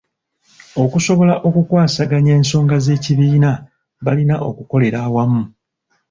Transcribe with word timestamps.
Okusobola 0.83 1.35
okukwasaganya 1.47 2.31
ensonga 2.39 2.75
z'ekibiina, 2.85 3.51
balina 4.05 4.35
okukolera 4.49 4.97
awamu. 5.07 5.43